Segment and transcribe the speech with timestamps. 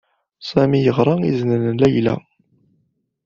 [0.49, 2.15] Sami yeɣṛa izen n Layla.